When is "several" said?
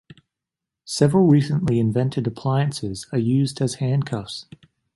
0.83-1.27